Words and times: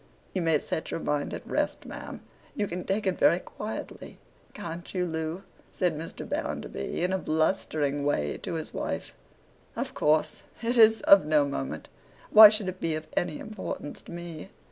'You 0.33 0.41
may 0.41 0.57
set 0.57 0.89
your 0.89 0.99
mind 0.99 1.31
at 1.31 1.45
rest, 1.45 1.85
ma'am.—You 1.85 2.65
can 2.67 2.85
take 2.85 3.05
it 3.05 3.19
very 3.19 3.37
quietly, 3.37 4.17
can't 4.51 4.91
you, 4.95 5.05
Loo?' 5.05 5.43
said 5.71 5.95
Mr. 5.95 6.27
Bounderby, 6.27 7.03
in 7.03 7.13
a 7.13 7.19
blustering 7.19 8.03
way 8.03 8.37
to 8.41 8.55
his 8.55 8.73
wife. 8.73 9.13
'Of 9.75 9.93
course. 9.93 10.41
It 10.63 10.75
is 10.75 11.01
of 11.01 11.23
no 11.27 11.45
moment. 11.45 11.89
Why 12.31 12.49
should 12.49 12.67
it 12.67 12.79
be 12.81 12.95
of 12.95 13.07
any 13.15 13.37
importance 13.37 14.01
to 14.01 14.11
me? 14.11 14.49